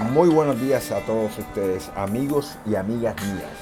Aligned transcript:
Muy 0.00 0.30
buenos 0.30 0.58
días 0.58 0.90
a 0.90 1.00
todos 1.00 1.38
ustedes, 1.38 1.90
amigos 1.94 2.56
y 2.64 2.76
amigas 2.76 3.14
mías. 3.26 3.52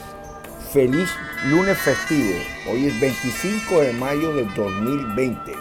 Feliz 0.73 1.11
lunes 1.47 1.77
festivo. 1.77 2.39
Hoy 2.71 2.87
es 2.87 3.01
25 3.01 3.81
de 3.81 3.93
mayo 3.95 4.33
del 4.37 4.55
2020. 4.55 5.57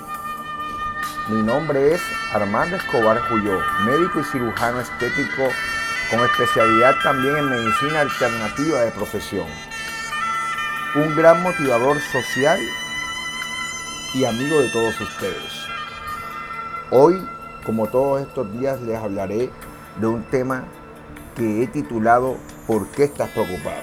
Mi 1.29 1.41
nombre 1.41 1.95
es 1.95 2.01
Armando 2.33 2.75
Escobar 2.75 3.19
Juyó, 3.19 3.59
médico 3.83 4.19
y 4.19 4.23
cirujano 4.25 4.81
estético 4.81 5.49
con 6.11 6.19
especialidad 6.19 6.93
también 7.03 7.35
en 7.37 7.49
medicina 7.49 8.01
alternativa 8.01 8.81
de 8.81 8.91
profesión. 8.91 9.47
Un 10.95 11.15
gran 11.15 11.41
motivador 11.41 11.99
social 11.99 12.59
y 14.13 14.23
amigo 14.23 14.61
de 14.61 14.69
todos 14.69 15.01
ustedes. 15.01 15.65
Hoy, 16.91 17.27
como 17.65 17.87
todos 17.87 18.21
estos 18.21 18.51
días, 18.53 18.79
les 18.81 18.97
hablaré 18.97 19.49
de 19.97 20.07
un 20.07 20.23
tema 20.23 20.65
que 21.35 21.63
he 21.63 21.67
titulado 21.67 22.37
¿Por 22.67 22.87
qué 22.89 23.05
estás 23.05 23.29
preocupado? 23.29 23.81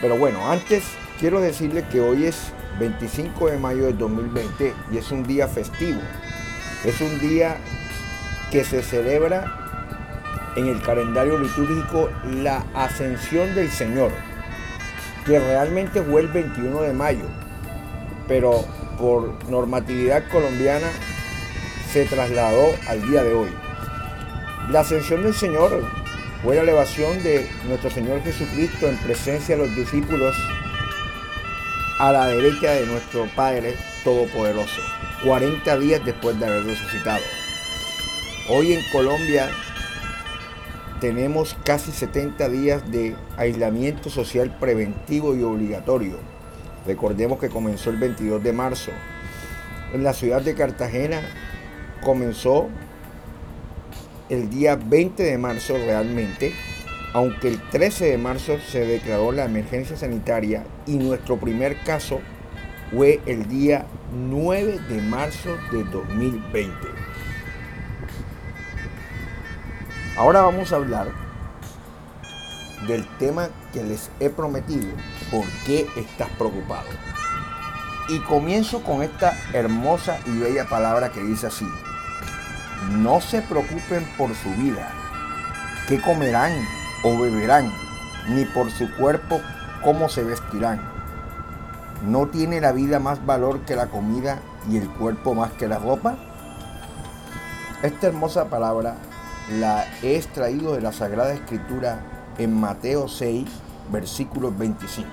Pero 0.00 0.16
bueno, 0.16 0.50
antes 0.50 0.84
quiero 1.18 1.40
decirles 1.40 1.84
que 1.88 2.00
hoy 2.00 2.24
es 2.24 2.52
25 2.78 3.50
de 3.50 3.58
mayo 3.58 3.84
del 3.84 3.98
2020 3.98 4.74
y 4.92 4.96
es 4.96 5.10
un 5.10 5.22
día 5.24 5.46
festivo. 5.48 6.00
Es 6.84 7.00
un 7.00 7.18
día 7.20 7.56
que 8.50 8.64
se 8.64 8.82
celebra 8.82 9.60
en 10.56 10.66
el 10.66 10.82
calendario 10.82 11.38
litúrgico 11.38 12.10
la 12.24 12.64
ascensión 12.74 13.54
del 13.54 13.70
Señor, 13.70 14.10
que 15.26 15.38
realmente 15.38 16.02
fue 16.02 16.22
el 16.22 16.28
21 16.28 16.82
de 16.82 16.92
mayo, 16.92 17.26
pero 18.26 18.64
por 18.98 19.32
normatividad 19.48 20.24
colombiana 20.30 20.88
se 21.92 22.04
trasladó 22.06 22.74
al 22.88 23.02
día 23.08 23.22
de 23.22 23.34
hoy. 23.34 23.59
La 24.70 24.80
ascensión 24.80 25.24
del 25.24 25.34
Señor 25.34 25.82
fue 26.44 26.54
la 26.54 26.62
elevación 26.62 27.20
de 27.24 27.44
nuestro 27.66 27.90
Señor 27.90 28.22
Jesucristo 28.22 28.86
en 28.86 28.96
presencia 28.98 29.56
de 29.56 29.66
los 29.66 29.74
discípulos 29.74 30.36
a 31.98 32.12
la 32.12 32.28
derecha 32.28 32.70
de 32.70 32.86
nuestro 32.86 33.26
Padre 33.34 33.74
Todopoderoso, 34.04 34.80
40 35.24 35.76
días 35.76 36.04
después 36.04 36.38
de 36.38 36.46
haber 36.46 36.62
resucitado. 36.62 37.24
Hoy 38.48 38.74
en 38.74 38.80
Colombia 38.92 39.50
tenemos 41.00 41.56
casi 41.64 41.90
70 41.90 42.48
días 42.48 42.88
de 42.92 43.16
aislamiento 43.38 44.08
social 44.08 44.56
preventivo 44.60 45.34
y 45.34 45.42
obligatorio. 45.42 46.16
Recordemos 46.86 47.40
que 47.40 47.48
comenzó 47.48 47.90
el 47.90 47.96
22 47.96 48.40
de 48.40 48.52
marzo. 48.52 48.92
En 49.92 50.04
la 50.04 50.12
ciudad 50.12 50.42
de 50.42 50.54
Cartagena 50.54 51.22
comenzó 52.04 52.68
el 54.30 54.48
día 54.48 54.76
20 54.76 55.22
de 55.22 55.36
marzo 55.36 55.74
realmente, 55.76 56.54
aunque 57.12 57.48
el 57.48 57.60
13 57.70 58.06
de 58.06 58.18
marzo 58.18 58.58
se 58.60 58.86
declaró 58.86 59.32
la 59.32 59.44
emergencia 59.44 59.96
sanitaria 59.96 60.64
y 60.86 60.96
nuestro 60.96 61.36
primer 61.36 61.76
caso 61.82 62.20
fue 62.92 63.20
el 63.26 63.48
día 63.48 63.86
9 64.14 64.78
de 64.88 65.02
marzo 65.02 65.58
de 65.72 65.82
2020. 65.84 66.72
Ahora 70.16 70.42
vamos 70.42 70.72
a 70.72 70.76
hablar 70.76 71.08
del 72.86 73.06
tema 73.18 73.48
que 73.72 73.82
les 73.82 74.10
he 74.20 74.30
prometido, 74.30 74.88
¿por 75.30 75.44
qué 75.66 75.86
estás 75.96 76.28
preocupado? 76.38 76.88
Y 78.08 78.20
comienzo 78.20 78.82
con 78.82 79.02
esta 79.02 79.36
hermosa 79.52 80.18
y 80.26 80.38
bella 80.38 80.68
palabra 80.68 81.10
que 81.10 81.22
dice 81.22 81.46
así, 81.46 81.66
no 82.88 83.20
se 83.20 83.42
preocupen 83.42 84.04
por 84.16 84.34
su 84.34 84.50
vida, 84.50 84.90
qué 85.88 86.00
comerán 86.00 86.52
o 87.04 87.18
beberán, 87.18 87.70
ni 88.28 88.44
por 88.44 88.70
su 88.70 88.90
cuerpo 88.96 89.40
cómo 89.84 90.08
se 90.08 90.24
vestirán. 90.24 90.80
¿No 92.06 92.28
tiene 92.28 92.60
la 92.60 92.72
vida 92.72 92.98
más 92.98 93.24
valor 93.26 93.60
que 93.60 93.76
la 93.76 93.86
comida 93.86 94.38
y 94.70 94.78
el 94.78 94.88
cuerpo 94.88 95.34
más 95.34 95.52
que 95.52 95.68
la 95.68 95.78
ropa? 95.78 96.16
Esta 97.82 98.06
hermosa 98.08 98.46
palabra 98.46 98.96
la 99.58 99.84
he 100.02 100.16
extraído 100.16 100.74
de 100.74 100.80
la 100.80 100.92
Sagrada 100.92 101.32
Escritura 101.32 102.00
en 102.38 102.58
Mateo 102.58 103.08
6, 103.08 103.46
versículos 103.92 104.56
25. 104.56 105.08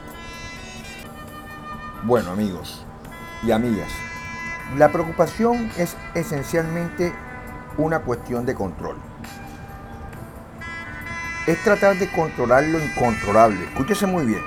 Bueno 2.03 2.31
amigos 2.31 2.85
y 3.43 3.51
amigas, 3.51 3.89
la 4.77 4.91
preocupación 4.91 5.69
es 5.77 5.97
esencialmente 6.13 7.11
una 7.77 7.99
cuestión 7.99 8.45
de 8.45 8.55
control. 8.55 8.97
Es 11.45 11.63
tratar 11.63 11.97
de 11.97 12.11
controlar 12.11 12.63
lo 12.65 12.79
incontrolable. 12.79 13.63
Escúchese 13.65 14.05
muy 14.05 14.25
bien. 14.25 14.41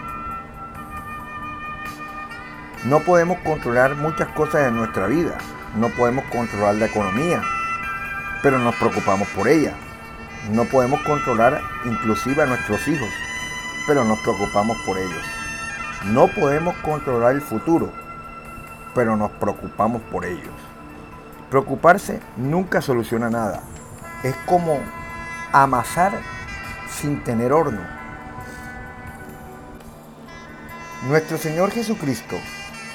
No 2.85 3.01
podemos 3.01 3.39
controlar 3.39 3.95
muchas 3.97 4.29
cosas 4.29 4.65
de 4.65 4.71
nuestra 4.73 5.07
vida. 5.07 5.39
No 5.77 5.89
podemos 5.91 6.25
controlar 6.27 6.75
la 6.75 6.87
economía, 6.87 7.43
pero 8.43 8.59
nos 8.59 8.75
preocupamos 8.77 9.29
por 9.29 9.49
ella. 9.49 9.75
No 10.51 10.65
podemos 10.65 11.01
controlar 11.03 11.61
inclusive 11.85 12.43
a 12.43 12.47
nuestros 12.47 12.87
hijos, 12.89 13.09
pero 13.87 14.05
nos 14.05 14.19
preocupamos 14.21 14.77
por 14.85 14.99
ellos. 14.99 15.25
No 16.07 16.29
podemos 16.29 16.75
controlar 16.77 17.35
el 17.35 17.43
futuro, 17.43 17.93
pero 18.95 19.17
nos 19.17 19.31
preocupamos 19.33 20.03
por 20.11 20.25
ellos. 20.25 20.70
Preocuparse 21.51 22.21
nunca 22.37 22.81
soluciona 22.81 23.29
nada. 23.29 23.61
Es 24.23 24.37
como 24.47 24.79
amasar 25.53 26.13
sin 26.89 27.25
tener 27.25 27.53
horno. 27.53 27.81
Nuestro 31.09 31.39
Señor 31.39 31.73
Jesucristo 31.73 32.37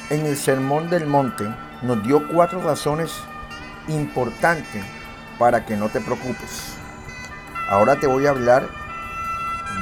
en 0.10 0.26
el 0.26 0.38
Sermón 0.38 0.90
del 0.90 1.06
Monte 1.06 1.44
nos 1.82 2.02
dio 2.04 2.28
cuatro 2.30 2.62
razones 2.62 3.12
importantes 3.90 4.84
para 5.38 5.66
que 5.66 5.76
no 5.76 5.90
te 5.90 6.00
preocupes. 6.00 6.76
Ahora 7.68 8.00
te 8.00 8.08
voy 8.08 8.26
a 8.26 8.30
hablar 8.30 8.70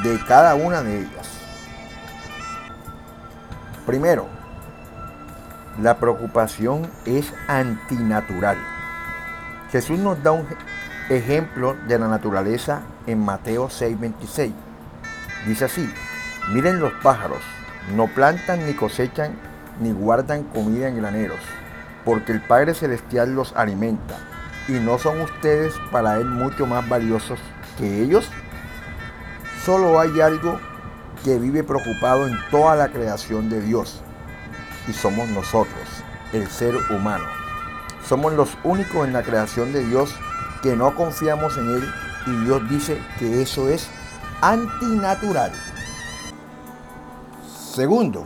de 0.01 0.19
cada 0.25 0.55
una 0.55 0.81
de 0.81 1.01
ellas. 1.01 1.29
Primero, 3.85 4.27
la 5.81 5.97
preocupación 5.97 6.87
es 7.05 7.33
antinatural. 7.47 8.57
Jesús 9.71 9.97
nos 9.97 10.21
da 10.21 10.31
un 10.31 10.45
ejemplo 11.09 11.75
de 11.87 11.97
la 11.97 12.07
naturaleza 12.07 12.81
en 13.07 13.23
Mateo 13.23 13.69
6:26. 13.69 14.53
Dice 15.47 15.65
así, 15.65 15.91
miren 16.53 16.79
los 16.79 16.93
pájaros, 17.01 17.41
no 17.95 18.07
plantan 18.07 18.65
ni 18.65 18.73
cosechan 18.73 19.33
ni 19.81 19.91
guardan 19.91 20.43
comida 20.43 20.87
en 20.87 20.97
graneros, 20.97 21.39
porque 22.05 22.31
el 22.31 22.41
Padre 22.41 22.75
Celestial 22.75 23.33
los 23.33 23.53
alimenta, 23.55 24.15
y 24.67 24.73
no 24.73 24.99
son 24.99 25.21
ustedes 25.21 25.73
para 25.91 26.17
Él 26.17 26.25
mucho 26.25 26.67
más 26.67 26.87
valiosos 26.87 27.39
que 27.77 28.01
ellos. 28.01 28.29
Solo 29.65 29.99
hay 29.99 30.21
algo 30.21 30.59
que 31.25 31.39
vive 31.39 31.63
preocupado 31.63 32.27
en 32.27 32.37
toda 32.51 32.75
la 32.75 32.89
creación 32.89 33.49
de 33.49 33.61
Dios, 33.61 34.01
y 34.87 34.93
somos 34.93 35.27
nosotros, 35.29 35.87
el 36.31 36.47
ser 36.49 36.75
humano. 36.91 37.25
Somos 38.07 38.33
los 38.33 38.57
únicos 38.63 39.07
en 39.07 39.13
la 39.13 39.23
creación 39.23 39.71
de 39.71 39.85
Dios 39.85 40.13
que 40.61 40.75
no 40.75 40.95
confiamos 40.95 41.57
en 41.57 41.69
Él 41.69 41.93
y 42.27 42.45
Dios 42.45 42.69
dice 42.69 43.01
que 43.19 43.41
eso 43.41 43.69
es 43.69 43.89
antinatural. 44.41 45.51
Segundo, 47.73 48.25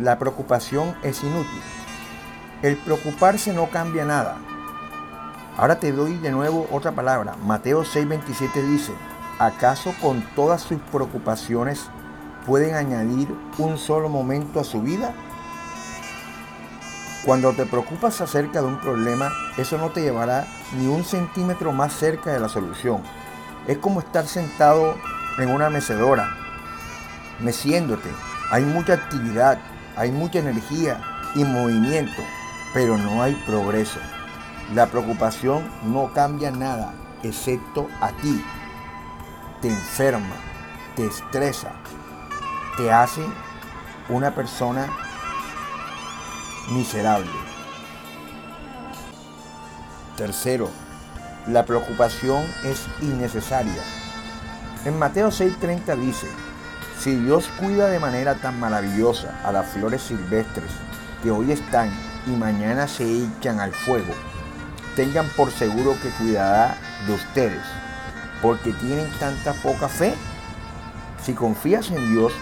la 0.00 0.18
preocupación 0.18 0.94
es 1.02 1.22
inútil. 1.22 1.62
El 2.62 2.76
preocuparse 2.78 3.52
no 3.52 3.70
cambia 3.70 4.04
nada. 4.04 4.38
Ahora 5.56 5.78
te 5.78 5.92
doy 5.92 6.16
de 6.18 6.30
nuevo 6.30 6.66
otra 6.70 6.92
palabra. 6.92 7.36
Mateo 7.44 7.84
6:27 7.84 8.62
dice, 8.62 8.92
¿acaso 9.38 9.94
con 10.02 10.22
todas 10.34 10.62
sus 10.62 10.78
preocupaciones 10.92 11.86
pueden 12.46 12.74
añadir 12.74 13.34
un 13.58 13.78
solo 13.78 14.08
momento 14.08 14.60
a 14.60 14.64
su 14.64 14.82
vida? 14.82 15.14
Cuando 17.26 17.52
te 17.54 17.66
preocupas 17.66 18.20
acerca 18.20 18.60
de 18.60 18.68
un 18.68 18.78
problema, 18.78 19.32
eso 19.56 19.78
no 19.78 19.90
te 19.90 20.00
llevará 20.00 20.46
ni 20.78 20.86
un 20.86 21.02
centímetro 21.02 21.72
más 21.72 21.92
cerca 21.92 22.32
de 22.32 22.38
la 22.38 22.48
solución. 22.48 23.02
Es 23.66 23.78
como 23.78 23.98
estar 23.98 24.28
sentado 24.28 24.94
en 25.36 25.48
una 25.48 25.68
mecedora, 25.68 26.36
meciéndote. 27.40 28.10
Hay 28.52 28.64
mucha 28.64 28.92
actividad, 28.92 29.58
hay 29.96 30.12
mucha 30.12 30.38
energía 30.38 31.00
y 31.34 31.42
movimiento, 31.42 32.22
pero 32.72 32.96
no 32.96 33.20
hay 33.20 33.34
progreso. 33.44 33.98
La 34.72 34.86
preocupación 34.86 35.68
no 35.82 36.12
cambia 36.12 36.52
nada, 36.52 36.94
excepto 37.24 37.88
a 38.00 38.10
ti. 38.22 38.40
Te 39.60 39.68
enferma, 39.68 40.36
te 40.94 41.06
estresa, 41.06 41.72
te 42.76 42.92
hace 42.92 43.26
una 44.08 44.32
persona 44.32 44.86
miserable. 46.68 47.30
Tercero, 50.16 50.70
la 51.46 51.64
preocupación 51.64 52.44
es 52.64 52.86
innecesaria. 53.02 53.82
En 54.84 54.98
Mateo 54.98 55.30
6:30 55.30 55.96
dice, 55.96 56.26
si 56.98 57.14
Dios 57.16 57.48
cuida 57.58 57.88
de 57.88 58.00
manera 58.00 58.36
tan 58.36 58.58
maravillosa 58.58 59.38
a 59.44 59.52
las 59.52 59.68
flores 59.68 60.02
silvestres 60.02 60.70
que 61.22 61.30
hoy 61.30 61.52
están 61.52 61.90
y 62.26 62.30
mañana 62.30 62.88
se 62.88 63.04
echan 63.04 63.60
al 63.60 63.72
fuego, 63.72 64.14
tengan 64.96 65.28
por 65.36 65.50
seguro 65.50 65.94
que 66.02 66.08
cuidará 66.10 66.78
de 67.06 67.14
ustedes, 67.14 67.62
porque 68.42 68.72
tienen 68.72 69.10
tanta 69.20 69.52
poca 69.54 69.88
fe. 69.88 70.14
Si 71.22 71.34
confías 71.34 71.90
en 71.90 72.10
Dios, 72.12 72.32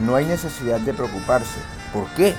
no 0.00 0.16
hay 0.16 0.26
necesidad 0.26 0.80
de 0.80 0.92
preocuparse. 0.92 1.60
¿Por 1.92 2.06
qué? 2.16 2.34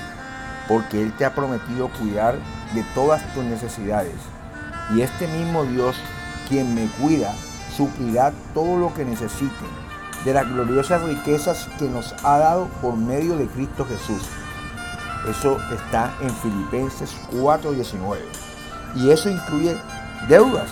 Porque 0.68 1.02
Él 1.02 1.12
te 1.16 1.24
ha 1.24 1.34
prometido 1.34 1.88
cuidar 1.88 2.38
de 2.74 2.82
todas 2.94 3.22
tus 3.34 3.44
necesidades. 3.44 4.16
Y 4.94 5.00
este 5.00 5.26
mismo 5.28 5.64
Dios, 5.64 5.96
quien 6.48 6.74
me 6.74 6.86
cuida, 7.00 7.32
suplirá 7.76 8.32
todo 8.54 8.76
lo 8.76 8.94
que 8.94 9.04
necesiten 9.04 9.86
de 10.24 10.34
las 10.34 10.48
gloriosas 10.48 11.02
riquezas 11.02 11.68
que 11.78 11.88
nos 11.88 12.14
ha 12.24 12.38
dado 12.38 12.66
por 12.82 12.96
medio 12.96 13.36
de 13.36 13.46
Cristo 13.46 13.86
Jesús. 13.86 14.22
Eso 15.28 15.58
está 15.72 16.14
en 16.20 16.30
Filipenses 16.36 17.14
4:19. 17.32 18.18
¿Y 18.96 19.10
eso 19.10 19.28
incluye 19.28 19.76
deudas? 20.28 20.68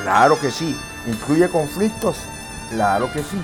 Claro 0.00 0.38
que 0.40 0.50
sí. 0.50 0.76
¿Incluye 1.06 1.48
conflictos? 1.48 2.16
Claro 2.70 3.10
que 3.12 3.22
sí. 3.22 3.40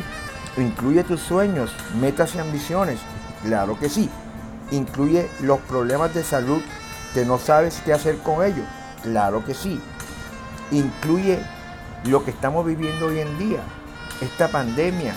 ¿Incluye 0.57 1.05
tus 1.05 1.21
sueños, 1.21 1.73
metas 2.01 2.35
y 2.35 2.39
ambiciones? 2.39 2.99
Claro 3.45 3.79
que 3.79 3.89
sí. 3.89 4.11
¿Incluye 4.71 5.29
los 5.41 5.59
problemas 5.61 6.15
de 6.15 6.23
salud 6.23 6.63
que 7.15 7.25
no 7.25 7.39
sabes 7.39 7.83
qué 7.85 7.93
hacer 7.93 8.19
con 8.19 8.45
ellos? 8.45 8.67
Claro 9.03 9.45
que 9.45 9.55
sí. 9.55 9.81
¿Incluye 10.71 11.41
lo 12.05 12.25
que 12.25 12.31
estamos 12.31 12.65
viviendo 12.65 13.07
hoy 13.07 13.21
en 13.21 13.39
día? 13.39 13.61
Esta 14.21 14.49
pandemia, 14.49 15.15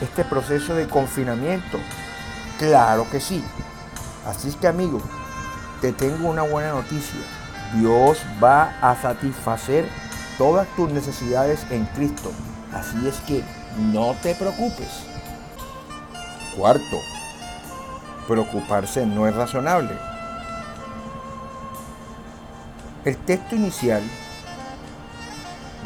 este 0.00 0.24
proceso 0.24 0.74
de 0.74 0.88
confinamiento. 0.88 1.78
Claro 2.58 3.06
que 3.10 3.20
sí. 3.20 3.44
Así 4.26 4.48
es 4.48 4.56
que 4.56 4.68
amigo, 4.68 5.00
te 5.80 5.92
tengo 5.92 6.28
una 6.28 6.42
buena 6.42 6.72
noticia. 6.72 7.20
Dios 7.74 8.18
va 8.42 8.74
a 8.80 9.00
satisfacer 9.00 9.86
todas 10.38 10.66
tus 10.76 10.90
necesidades 10.90 11.66
en 11.70 11.84
Cristo. 11.86 12.32
Así 12.72 13.06
es 13.06 13.16
que 13.26 13.44
no 13.78 14.14
te 14.22 14.34
preocupes. 14.34 14.88
Cuarto, 16.56 16.96
preocuparse 18.30 19.04
no 19.06 19.26
es 19.26 19.34
razonable. 19.34 19.90
El 23.04 23.16
texto 23.16 23.56
inicial 23.56 24.02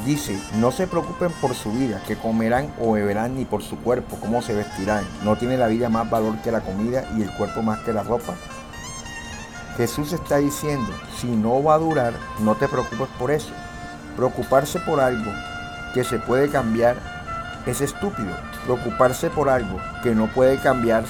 dice, 0.04 0.38
no 0.56 0.70
se 0.70 0.86
preocupen 0.86 1.32
por 1.40 1.54
su 1.54 1.72
vida, 1.72 2.02
que 2.06 2.16
comerán 2.16 2.70
o 2.78 2.92
beberán, 2.92 3.34
ni 3.34 3.46
por 3.46 3.62
su 3.62 3.78
cuerpo, 3.78 4.18
cómo 4.20 4.42
se 4.42 4.52
vestirán. 4.52 5.06
¿No 5.22 5.36
tiene 5.36 5.56
la 5.56 5.68
vida 5.68 5.88
más 5.88 6.10
valor 6.10 6.36
que 6.42 6.52
la 6.52 6.60
comida 6.60 7.06
y 7.16 7.22
el 7.22 7.30
cuerpo 7.30 7.62
más 7.62 7.80
que 7.80 7.94
la 7.94 8.02
ropa? 8.02 8.34
Jesús 9.78 10.12
está 10.12 10.36
diciendo, 10.36 10.92
si 11.18 11.28
no 11.28 11.62
va 11.62 11.74
a 11.74 11.78
durar, 11.78 12.12
no 12.40 12.56
te 12.56 12.68
preocupes 12.68 13.08
por 13.18 13.30
eso. 13.30 13.54
Preocuparse 14.16 14.80
por 14.80 15.00
algo 15.00 15.32
que 15.94 16.04
se 16.04 16.18
puede 16.18 16.50
cambiar 16.50 16.96
es 17.64 17.80
estúpido. 17.80 18.36
Preocuparse 18.64 19.30
por 19.30 19.48
algo 19.48 19.80
que 20.02 20.14
no 20.14 20.26
puede 20.26 20.58
cambiar 20.58 21.04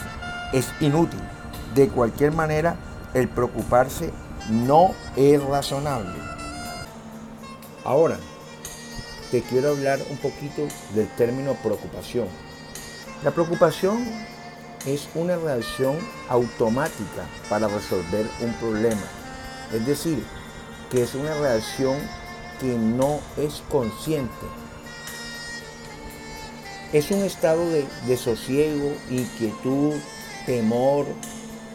es 0.55 0.69
inútil. 0.81 1.21
De 1.75 1.89
cualquier 1.89 2.33
manera, 2.33 2.77
el 3.13 3.29
preocuparse 3.29 4.13
no 4.49 4.95
es 5.17 5.43
razonable. 5.43 6.15
Ahora, 7.85 8.19
te 9.31 9.43
quiero 9.43 9.71
hablar 9.71 9.99
un 10.11 10.17
poquito 10.19 10.63
del 10.95 11.09
término 11.17 11.55
preocupación. 11.55 12.29
La 13.25 13.33
preocupación 13.33 14.07
es 14.87 15.09
una 15.15 15.37
reacción 15.37 15.97
automática 16.29 17.27
para 17.49 17.67
resolver 17.67 18.27
un 18.41 18.53
problema. 18.55 19.03
Es 19.73 19.85
decir, 19.87 20.23
que 20.91 21.03
es 21.03 21.15
una 21.15 21.35
reacción 21.35 21.99
que 22.61 22.77
no 22.79 23.19
es 23.37 23.63
consciente. 23.69 24.47
Es 26.93 27.11
un 27.11 27.25
estado 27.25 27.69
de 27.71 27.85
desosiego, 28.07 28.93
inquietud, 29.11 29.95
temor, 30.47 31.07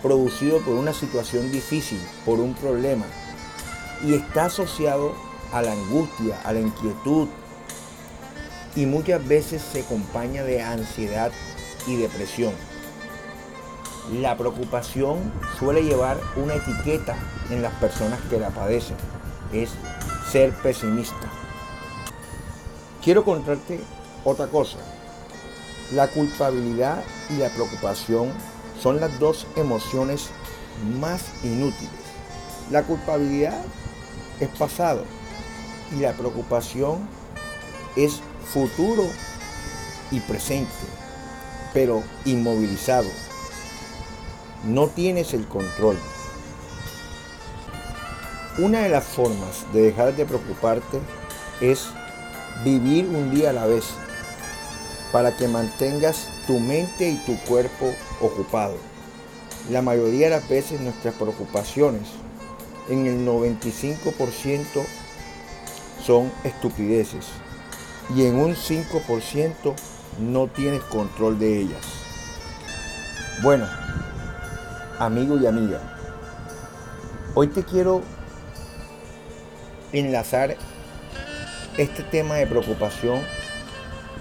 producido 0.01 0.60
por 0.60 0.75
una 0.75 0.94
situación 0.94 1.51
difícil, 1.51 2.00
por 2.25 2.39
un 2.39 2.54
problema. 2.54 3.06
Y 4.06 4.13
está 4.13 4.45
asociado 4.45 5.13
a 5.51 5.62
la 5.62 5.74
angustia, 5.74 6.39
a 6.44 6.54
la 6.54 6.60
inquietud. 6.60 7.27
Y 8.75 8.86
muchas 8.86 9.25
veces 9.27 9.62
se 9.62 9.81
acompaña 9.81 10.44
de 10.44 10.62
ansiedad 10.62 11.31
y 11.88 11.95
depresión. 11.98 12.54
La 14.21 14.38
preocupación 14.38 15.31
suele 15.57 15.83
llevar 15.83 16.18
una 16.36 16.56
etiqueta 16.56 17.15
en 17.50 17.62
las 17.62 17.74
personas 17.74 18.19
que 18.30 18.39
la 18.39 18.50
padecen. 18.50 18.95
Es 19.54 19.72
ser 20.31 20.54
pesimista. 20.54 21.30
Quiero 23.04 23.24
contarte 23.24 23.80
otra 24.24 24.48
cosa. 24.48 24.77
La 25.94 26.07
culpabilidad 26.07 27.04
y 27.30 27.38
la 27.38 27.50
preocupación 27.50 28.31
son 28.81 29.00
las 29.00 29.20
dos 29.20 29.46
emociones 29.56 30.30
más 31.00 31.22
inútiles. 31.44 31.90
La 32.72 32.84
culpabilidad 32.84 33.58
es 34.40 34.50
pasado 34.50 35.04
y 35.96 36.02
la 36.02 36.14
preocupación 36.14 37.08
es 37.96 38.22
futuro 38.46 39.04
y 40.12 40.20
presente, 40.22 40.72
pero 41.74 42.04
inmovilizado. 42.26 43.08
No 44.64 44.88
tienes 44.88 45.34
el 45.34 45.48
control. 45.48 45.98
Una 48.58 48.82
de 48.82 48.90
las 48.90 49.06
formas 49.06 49.66
de 49.74 49.84
dejar 49.84 50.16
de 50.16 50.25
preocuparte 50.25 51.00
es 51.62 51.88
vivir 52.64 53.06
un 53.06 53.32
día 53.32 53.52
a 53.52 53.54
la 53.54 53.66
vez 53.66 53.86
para 55.12 55.36
que 55.36 55.48
mantengas 55.48 56.28
tu 56.46 56.60
mente 56.60 57.10
y 57.10 57.16
tu 57.25 57.38
cuerpo 57.46 57.94
ocupado. 58.21 58.75
La 59.69 59.81
mayoría 59.81 60.30
de 60.30 60.36
las 60.38 60.50
veces 60.50 60.80
nuestras 60.81 61.13
preocupaciones, 61.16 62.04
en 62.89 63.06
el 63.06 63.25
95%, 63.25 64.86
son 66.06 66.31
estupideces 66.44 67.25
y 68.16 68.25
en 68.25 68.36
un 68.36 68.55
5% 68.55 69.75
no 70.20 70.48
tienes 70.48 70.82
control 70.84 71.38
de 71.39 71.60
ellas. 71.60 71.86
Bueno, 73.44 73.67
amigo 74.98 75.38
y 75.38 75.46
amiga, 75.46 75.79
hoy 77.36 77.48
te 77.48 77.63
quiero 77.63 78.01
enlazar 79.91 80.58
este 81.77 82.03
tema 82.03 82.36
de 82.36 82.48
preocupación 82.48 83.22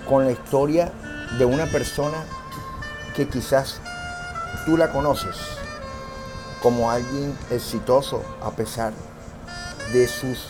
con 0.08 0.25
la 0.25 0.32
historia 0.32 0.92
de 1.38 1.44
una 1.44 1.66
persona 1.66 2.25
que 3.16 3.26
quizás 3.26 3.80
tú 4.64 4.76
la 4.76 4.90
conoces 4.90 5.37
como 6.62 6.90
alguien 6.90 7.37
exitoso 7.50 8.23
a 8.43 8.50
pesar 8.50 8.93
de 9.93 10.09
sus 10.09 10.49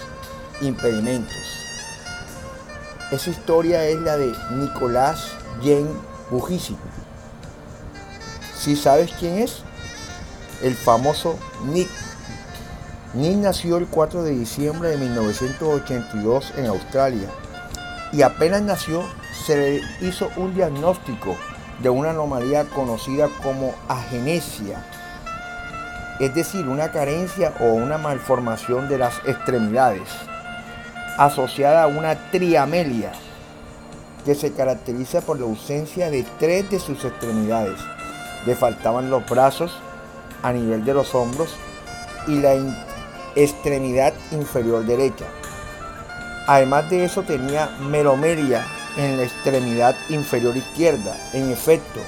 impedimentos. 0.61 1.37
Esa 3.11 3.31
historia 3.31 3.85
es 3.85 3.99
la 4.01 4.17
de 4.17 4.33
Nicolás 4.53 5.33
Jean 5.63 5.89
Bujisi. 6.31 6.77
¿Sí 8.57 8.77
sabes 8.77 9.13
quién 9.19 9.39
es? 9.39 9.63
El 10.63 10.75
famoso 10.75 11.39
Nick 11.65 11.89
Nick 13.15 13.37
nació 13.39 13.79
el 13.79 13.87
4 13.87 14.23
de 14.23 14.33
diciembre 14.33 14.91
de 14.91 14.99
1982 14.99 16.53
en 16.57 16.67
Australia 16.67 17.29
y 18.13 18.21
apenas 18.23 18.61
nació 18.63 19.03
se 19.47 19.57
le 19.57 19.81
hizo 20.07 20.31
un 20.37 20.55
diagnóstico 20.55 21.35
de 21.79 21.91
una 21.91 22.11
anomalía 22.11 22.65
conocida 22.65 23.29
como 23.43 23.75
agenesia, 23.89 24.85
es 26.19 26.35
decir, 26.35 26.67
una 26.67 26.91
carencia 26.91 27.55
o 27.61 27.67
una 27.67 27.99
malformación 27.99 28.89
de 28.89 28.99
las 28.99 29.19
extremidades, 29.27 30.09
asociada 31.17 31.85
a 31.85 31.87
una 31.87 32.31
triamelia, 32.31 33.13
que 34.25 34.35
se 34.35 34.53
caracteriza 34.53 35.21
por 35.21 35.39
la 35.39 35.47
ausencia 35.47 36.11
de 36.11 36.25
tres 36.39 36.69
de 36.71 36.81
sus 36.81 37.05
extremidades. 37.05 37.81
Le 38.47 38.55
faltaban 38.57 39.11
los 39.11 39.25
brazos 39.27 39.73
a 40.43 40.53
nivel 40.53 40.85
de 40.85 40.95
los 40.95 41.15
hombros 41.15 41.55
y 42.27 42.41
la 42.41 42.55
extremidad 43.37 44.13
inferior 44.33 44.85
derecha. 44.85 45.27
Además 46.47 46.91
de 46.91 47.05
eso 47.05 47.23
tenía 47.23 47.71
melomeria 47.81 48.65
en 48.99 49.17
la 49.17 49.23
extremidad 49.23 49.97
inferior 50.11 50.57
izquierda. 50.57 51.17
En 51.33 51.51
efecto, 51.51 52.01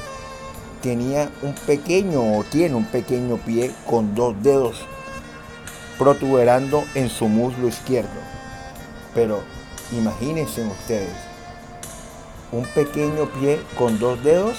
tenía 0.83 1.31
un 1.41 1.55
pequeño 1.55 2.37
o 2.37 2.45
tiene 2.45 2.75
un 2.75 2.85
pequeño 2.85 3.37
pie 3.37 3.71
con 3.87 4.15
dos 4.15 4.35
dedos 4.43 4.77
protuberando 5.99 6.85
en 6.95 7.09
su 7.09 7.29
muslo 7.29 7.69
izquierdo. 7.69 8.09
Pero 9.15 9.41
imagínense 9.93 10.63
ustedes, 10.63 11.15
un 12.51 12.65
pequeño 12.65 13.27
pie 13.39 13.61
con 13.79 13.99
dos 13.99 14.23
dedos 14.25 14.59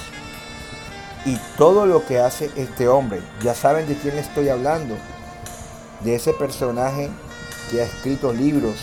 y 1.26 1.36
todo 1.58 1.84
lo 1.84 2.06
que 2.06 2.18
hace 2.18 2.50
este 2.56 2.88
hombre. 2.88 3.20
Ya 3.42 3.54
saben 3.54 3.86
de 3.86 3.94
quién 3.96 4.16
estoy 4.16 4.48
hablando. 4.48 4.96
De 6.00 6.14
ese 6.16 6.32
personaje 6.32 7.10
que 7.70 7.80
ha 7.80 7.84
escrito 7.84 8.32
libros, 8.32 8.76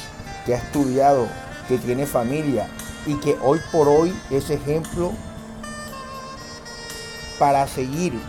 que 0.45 0.53
ha 0.53 0.57
estudiado, 0.57 1.27
que 1.67 1.77
tiene 1.77 2.05
familia 2.05 2.67
y 3.05 3.15
que 3.15 3.37
hoy 3.41 3.59
por 3.71 3.87
hoy 3.87 4.13
es 4.29 4.49
ejemplo 4.49 5.11
para 7.37 7.67
seguir 7.67 8.19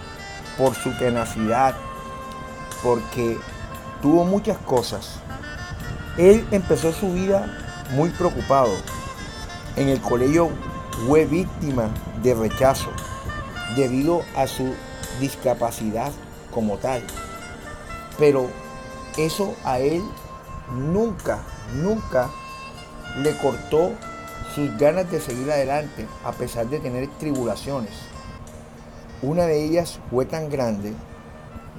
por 0.56 0.74
su 0.74 0.92
tenacidad, 0.98 1.74
porque 2.82 3.38
tuvo 4.00 4.24
muchas 4.24 4.58
cosas. 4.58 5.16
Él 6.16 6.46
empezó 6.50 6.92
su 6.92 7.12
vida 7.12 7.46
muy 7.92 8.10
preocupado. 8.10 8.72
En 9.76 9.88
el 9.88 10.00
colegio 10.00 10.50
fue 11.06 11.24
víctima 11.24 11.90
de 12.22 12.34
rechazo 12.34 12.90
debido 13.76 14.22
a 14.36 14.46
su 14.46 14.74
discapacidad 15.18 16.12
como 16.52 16.76
tal. 16.76 17.02
Pero 18.18 18.50
eso 19.16 19.54
a 19.64 19.78
él 19.78 20.02
nunca, 20.72 21.38
nunca 21.74 22.28
le 23.18 23.36
cortó 23.38 23.92
sus 24.54 24.76
ganas 24.78 25.10
de 25.10 25.20
seguir 25.20 25.50
adelante 25.50 26.06
a 26.24 26.32
pesar 26.32 26.68
de 26.68 26.80
tener 26.80 27.08
tribulaciones. 27.18 27.92
Una 29.22 29.44
de 29.44 29.64
ellas 29.64 30.00
fue 30.10 30.24
tan 30.24 30.48
grande 30.48 30.92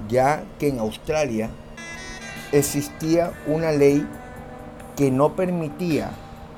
ya 0.08 0.44
que 0.60 0.70
en 0.70 0.80
Australia 0.80 1.50
existía 2.52 3.32
una 3.48 3.72
ley 3.72 4.08
que 4.96 5.12
no 5.12 5.36
permitía 5.36 6.12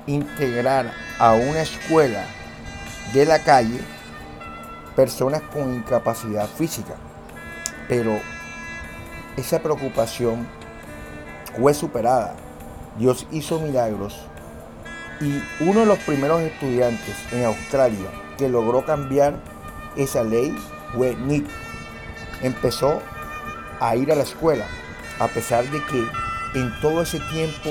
integrar 0.08 0.92
a 1.20 1.34
una 1.34 1.62
escuela 1.62 2.26
de 3.14 3.26
la 3.26 3.40
calle 3.40 3.80
personas 4.96 5.42
con 5.42 5.74
incapacidad 5.74 6.48
física. 6.48 6.96
Pero 7.88 8.20
esa 9.38 9.60
preocupación 9.60 10.48
fue 11.58 11.74
superada. 11.74 12.36
Dios 12.98 13.28
hizo 13.32 13.60
milagros 13.60 14.28
y 15.24 15.42
uno 15.64 15.82
de 15.82 15.86
los 15.86 16.00
primeros 16.00 16.42
estudiantes 16.42 17.16
en 17.32 17.46
Australia 17.46 18.10
que 18.38 18.50
logró 18.50 18.86
cambiar 18.86 19.36
esa 19.96 20.24
ley 20.24 20.56
fue 20.94 21.16
Nick. 21.16 21.46
Empezó 22.42 23.02
a 23.80 23.96
ir 23.96 24.12
a 24.12 24.16
la 24.16 24.24
escuela, 24.24 24.68
a 25.20 25.28
pesar 25.28 25.64
de 25.70 25.82
que 25.86 26.60
en 26.60 26.72
todo 26.82 27.02
ese 27.02 27.20
tiempo 27.32 27.70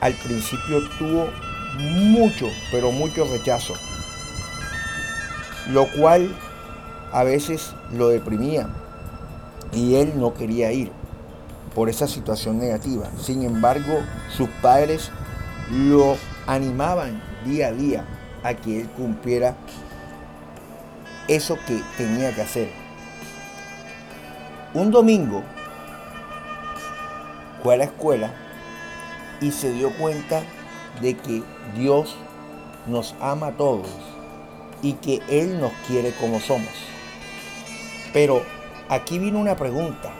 al 0.00 0.14
principio 0.14 0.80
tuvo 0.98 1.28
mucho, 1.78 2.48
pero 2.70 2.90
mucho 2.90 3.24
rechazo 3.30 3.74
lo 5.68 5.86
cual 5.92 6.34
a 7.12 7.24
veces 7.24 7.74
lo 7.92 8.08
deprimía 8.08 8.68
y 9.72 9.96
él 9.96 10.12
no 10.16 10.34
quería 10.34 10.72
ir 10.72 10.90
por 11.74 11.88
esa 11.88 12.06
situación 12.06 12.58
negativa. 12.58 13.08
Sin 13.18 13.42
embargo, 13.42 14.00
sus 14.36 14.48
padres 14.60 15.10
lo 15.70 16.16
animaban 16.46 17.22
día 17.44 17.68
a 17.68 17.72
día 17.72 18.04
a 18.42 18.54
que 18.54 18.80
él 18.80 18.88
cumpliera 18.90 19.56
eso 21.28 21.58
que 21.66 21.80
tenía 21.96 22.34
que 22.34 22.42
hacer. 22.42 22.70
Un 24.74 24.90
domingo 24.90 25.42
fue 27.62 27.74
a 27.74 27.76
la 27.78 27.84
escuela 27.84 28.32
y 29.40 29.50
se 29.50 29.72
dio 29.72 29.90
cuenta 29.96 30.42
de 31.00 31.16
que 31.16 31.42
Dios 31.76 32.16
nos 32.86 33.14
ama 33.20 33.48
a 33.48 33.52
todos 33.52 33.86
y 34.82 34.94
que 34.94 35.22
Él 35.28 35.60
nos 35.60 35.72
quiere 35.86 36.12
como 36.12 36.40
somos. 36.40 36.72
Pero 38.12 38.42
aquí 38.88 39.18
vino 39.18 39.38
una 39.38 39.56
pregunta 39.56 40.12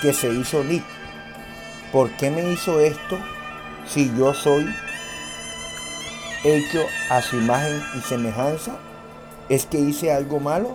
que 0.00 0.12
se 0.12 0.32
hizo 0.32 0.62
Nick. 0.64 0.93
¿Por 1.94 2.10
qué 2.16 2.28
me 2.28 2.50
hizo 2.50 2.80
esto 2.80 3.16
si 3.86 4.12
yo 4.18 4.34
soy 4.34 4.66
hecho 6.42 6.80
a 7.08 7.22
su 7.22 7.36
imagen 7.36 7.80
y 7.96 8.00
semejanza? 8.00 8.72
¿Es 9.48 9.64
que 9.64 9.78
hice 9.78 10.12
algo 10.12 10.40
malo? 10.40 10.74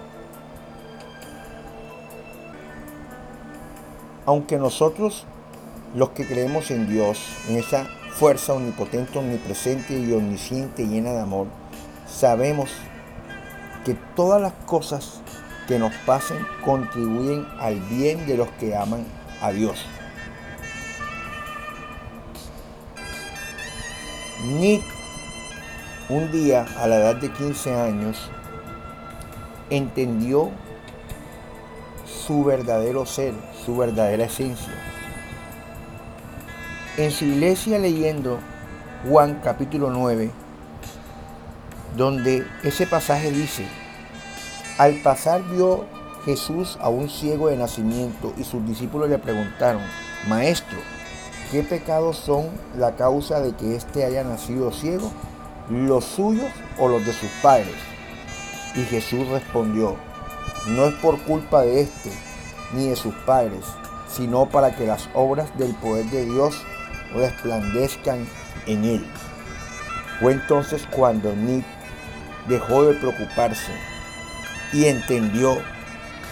Aunque 4.25 4.55
nosotros, 4.55 5.25
los 5.93 6.11
que 6.11 6.25
creemos 6.25 6.71
en 6.71 6.87
Dios, 6.87 7.19
en 7.49 7.57
esa 7.57 7.85
fuerza 8.11 8.53
omnipotente, 8.53 9.19
omnipresente 9.19 9.99
y 9.99 10.13
omnisciente, 10.13 10.87
llena 10.87 11.11
de 11.11 11.19
amor, 11.19 11.47
sabemos 12.07 12.69
que 13.83 13.93
todas 14.15 14.41
las 14.41 14.53
cosas 14.65 15.19
que 15.67 15.79
nos 15.79 15.93
pasen 16.05 16.37
contribuyen 16.63 17.45
al 17.59 17.77
bien 17.81 18.25
de 18.25 18.37
los 18.37 18.47
que 18.51 18.73
aman 18.73 19.03
a 19.41 19.51
Dios. 19.51 19.85
Nick, 24.49 24.81
un 26.09 26.31
día 26.31 26.65
a 26.79 26.87
la 26.87 26.95
edad 26.95 27.15
de 27.17 27.31
15 27.31 27.75
años, 27.75 28.29
entendió 29.69 30.49
su 32.05 32.43
verdadero 32.43 33.05
ser, 33.05 33.33
su 33.63 33.77
verdadera 33.77 34.25
esencia. 34.25 34.73
En 36.97 37.11
su 37.11 37.25
iglesia 37.25 37.77
leyendo 37.77 38.39
Juan 39.07 39.39
capítulo 39.43 39.91
9, 39.91 40.31
donde 41.95 42.43
ese 42.63 42.87
pasaje 42.87 43.31
dice, 43.31 43.67
al 44.79 44.95
pasar 44.95 45.43
vio 45.43 45.85
Jesús 46.25 46.77
a 46.81 46.89
un 46.89 47.07
ciego 47.07 47.49
de 47.49 47.57
nacimiento 47.57 48.33
y 48.35 48.43
sus 48.43 48.65
discípulos 48.65 49.09
le 49.09 49.19
preguntaron, 49.19 49.83
Maestro, 50.27 50.79
¿qué 51.51 51.63
pecados 51.63 52.17
son 52.17 52.49
la 52.77 52.95
causa 52.95 53.39
de 53.39 53.53
que 53.53 53.75
éste 53.75 54.05
haya 54.05 54.23
nacido 54.23 54.71
ciego? 54.71 55.11
¿Los 55.69 56.05
suyos 56.05 56.51
o 56.77 56.87
los 56.87 57.05
de 57.05 57.13
sus 57.13 57.29
padres? 57.41 57.75
Y 58.75 58.83
Jesús 58.83 59.27
respondió, 59.27 59.95
no 60.67 60.85
es 60.85 60.93
por 60.95 61.19
culpa 61.23 61.61
de 61.61 61.81
éste 61.81 62.11
ni 62.73 62.89
de 62.89 62.95
sus 62.95 63.13
padres, 63.25 63.65
sino 64.07 64.47
para 64.47 64.75
que 64.75 64.85
las 64.85 65.09
obras 65.13 65.55
del 65.57 65.73
poder 65.75 66.05
de 66.05 66.25
Dios 66.25 66.55
resplandezcan 67.13 68.27
en 68.67 68.85
él. 68.85 69.07
Fue 70.19 70.33
entonces 70.33 70.87
cuando 70.91 71.35
Nick 71.35 71.65
dejó 72.47 72.83
de 72.83 72.95
preocuparse 72.95 73.71
y 74.73 74.85
entendió 74.85 75.57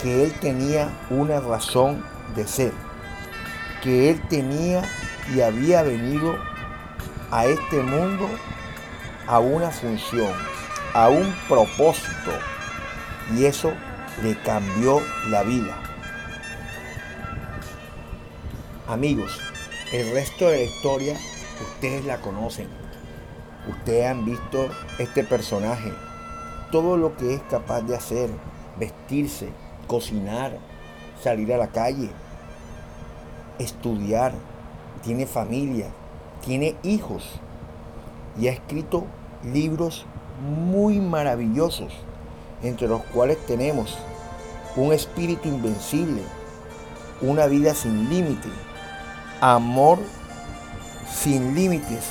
que 0.01 0.25
él 0.25 0.33
tenía 0.39 0.89
una 1.09 1.39
razón 1.39 2.03
de 2.35 2.45
ser, 2.45 2.73
que 3.81 4.11
él 4.11 4.21
tenía 4.29 4.83
y 5.33 5.41
había 5.41 5.83
venido 5.83 6.37
a 7.31 7.45
este 7.45 7.81
mundo 7.81 8.29
a 9.27 9.39
una 9.39 9.69
función, 9.71 10.31
a 10.93 11.09
un 11.09 11.33
propósito, 11.47 12.31
y 13.35 13.45
eso 13.45 13.71
le 14.23 14.35
cambió 14.41 15.01
la 15.29 15.43
vida. 15.43 15.75
Amigos, 18.87 19.37
el 19.91 20.13
resto 20.13 20.49
de 20.49 20.57
la 20.57 20.63
historia 20.63 21.17
ustedes 21.61 22.05
la 22.05 22.17
conocen. 22.17 22.67
Ustedes 23.67 24.05
han 24.05 24.23
visto 24.23 24.69
este 24.97 25.23
personaje. 25.23 25.91
Todo 26.71 26.95
lo 26.95 27.17
que 27.17 27.33
es 27.33 27.41
capaz 27.49 27.81
de 27.81 27.95
hacer. 27.95 28.29
Vestirse, 28.79 29.49
cocinar, 29.87 30.57
salir 31.21 31.51
a 31.53 31.57
la 31.57 31.67
calle, 31.67 32.09
estudiar. 33.59 34.33
Tiene 35.07 35.25
familia, 35.25 35.85
tiene 36.45 36.75
hijos. 36.83 37.23
Y 38.37 38.49
ha 38.49 38.51
escrito 38.51 39.05
libros 39.41 40.05
muy 40.69 40.99
maravillosos, 40.99 41.93
entre 42.61 42.89
los 42.89 43.03
cuales 43.03 43.37
tenemos 43.45 43.97
un 44.75 44.91
espíritu 44.91 45.47
invencible, 45.47 46.21
una 47.21 47.45
vida 47.45 47.73
sin 47.73 48.09
límite, 48.09 48.49
amor 49.39 49.97
sin 51.09 51.55
límites. 51.55 52.03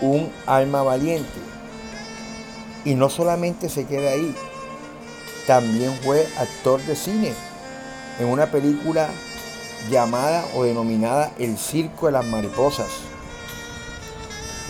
Un 0.00 0.32
alma 0.46 0.82
valiente. 0.82 1.28
Y 2.86 2.94
no 2.94 3.10
solamente 3.10 3.68
se 3.68 3.84
queda 3.84 4.12
ahí, 4.12 4.34
también 5.46 5.92
fue 6.02 6.26
actor 6.38 6.80
de 6.84 6.96
cine 6.96 7.34
en 8.20 8.28
una 8.28 8.46
película 8.46 9.08
llamada 9.90 10.44
o 10.54 10.62
denominada 10.62 11.32
El 11.38 11.58
Circo 11.58 12.06
de 12.06 12.12
las 12.12 12.24
Mariposas. 12.26 12.90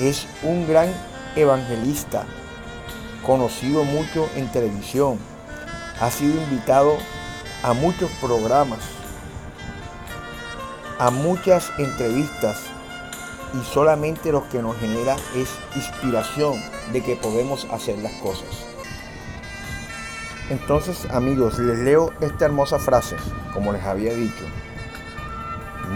Es 0.01 0.27
un 0.43 0.67
gran 0.67 0.89
evangelista, 1.37 2.25
conocido 3.27 3.85
mucho 3.85 4.31
en 4.37 4.51
televisión. 4.51 5.19
Ha 6.01 6.11
sido 6.11 6.41
invitado 6.41 6.97
a 7.63 7.75
muchos 7.75 8.11
programas 8.23 8.79
a 11.01 11.11
muchas 11.11 11.73
entrevistas 11.79 12.59
y 13.55 13.65
solamente 13.73 14.33
lo 14.33 14.47
que 14.51 14.61
nos 14.61 14.77
genera 14.77 15.17
es 15.35 15.49
inspiración 15.75 16.63
de 16.93 17.03
que 17.03 17.17
podemos 17.17 17.67
hacer 17.73 17.97
las 18.01 18.13
cosas. 18.21 18.70
Entonces 20.51 21.07
amigos, 21.13 21.61
les 21.61 21.79
leo 21.79 22.13
esta 22.21 22.47
hermosa 22.47 22.81
frase, 22.81 23.15
como 23.55 23.73
les 23.73 23.85
había 23.85 24.13
dicho. 24.13 24.45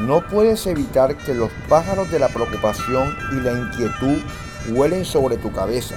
No 0.06 0.24
puedes 0.28 0.64
evitar 0.68 1.16
que 1.16 1.34
los 1.34 1.50
pájaros 1.68 2.08
de 2.12 2.20
la 2.20 2.28
preocupación 2.28 3.16
y 3.32 3.40
la 3.40 3.52
inquietud 3.52 4.18
huelen 4.70 5.04
sobre 5.04 5.38
tu 5.38 5.52
cabeza, 5.52 5.96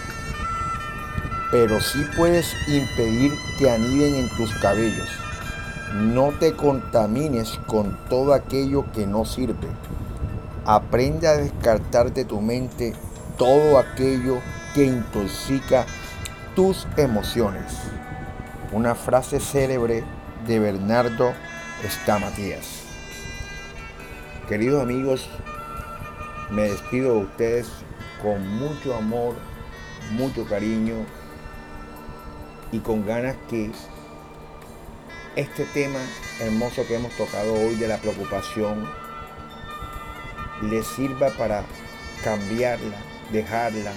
pero 1.51 1.79
sí 1.79 2.03
puedes 2.17 2.55
impedir 2.67 3.31
que 3.59 3.69
aniden 3.69 4.15
en 4.15 4.29
tus 4.29 4.51
cabellos. 4.55 5.09
No 5.93 6.31
te 6.39 6.53
contamines 6.53 7.59
con 7.67 7.95
todo 8.09 8.33
aquello 8.33 8.85
que 8.91 9.05
no 9.05 9.23
sirve. 9.23 9.67
Aprende 10.65 11.27
a 11.27 11.37
descartar 11.37 12.11
de 12.11 12.25
tu 12.25 12.41
mente 12.41 12.93
todo 13.37 13.77
aquello 13.77 14.39
que 14.73 14.85
intoxica 14.85 15.85
tus 16.55 16.87
emociones. 16.97 17.71
Una 18.73 18.95
frase 18.95 19.39
célebre 19.39 20.03
de 20.45 20.59
Bernardo 20.59 21.33
Estamatías. 21.85 22.83
Queridos 24.49 24.83
amigos, 24.83 25.29
me 26.49 26.63
despido 26.63 27.13
de 27.13 27.19
ustedes 27.21 27.67
con 28.21 28.45
mucho 28.57 28.93
amor, 28.93 29.35
mucho 30.11 30.45
cariño 30.45 30.95
y 32.73 32.79
con 32.79 33.05
ganas 33.05 33.37
que 33.49 33.71
este 35.37 35.63
tema 35.73 35.99
hermoso 36.41 36.85
que 36.85 36.95
hemos 36.95 37.13
tocado 37.15 37.53
hoy 37.53 37.75
de 37.75 37.87
la 37.87 37.97
preocupación 37.99 38.85
les 40.63 40.85
sirva 40.87 41.29
para 41.37 41.63
cambiarla, 42.21 42.97
dejarla 43.31 43.93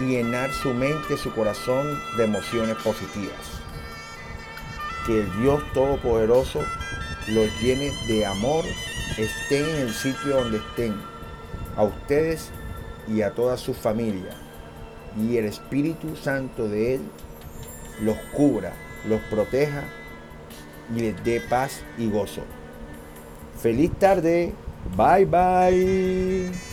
llenar 0.00 0.52
su 0.52 0.72
mente, 0.74 1.16
su 1.16 1.32
corazón 1.32 1.98
de 2.16 2.24
emociones 2.24 2.76
positivas. 2.76 3.36
Que 5.06 5.20
el 5.20 5.42
Dios 5.42 5.62
Todopoderoso 5.72 6.60
los 7.28 7.48
llene 7.60 7.92
de 8.06 8.26
amor, 8.26 8.64
estén 9.16 9.64
en 9.64 9.76
el 9.76 9.94
sitio 9.94 10.36
donde 10.36 10.58
estén, 10.58 10.94
a 11.76 11.82
ustedes 11.82 12.50
y 13.06 13.22
a 13.22 13.32
toda 13.32 13.56
su 13.56 13.74
familia. 13.74 14.30
Y 15.18 15.36
el 15.36 15.46
Espíritu 15.46 16.16
Santo 16.16 16.68
de 16.68 16.96
Él 16.96 17.00
los 18.00 18.16
cubra, 18.32 18.72
los 19.08 19.20
proteja 19.22 19.84
y 20.94 21.00
les 21.00 21.24
dé 21.24 21.40
paz 21.40 21.82
y 21.96 22.10
gozo. 22.10 22.42
Feliz 23.60 23.90
tarde. 23.98 24.52
Bye 24.96 25.26
bye. 25.26 26.67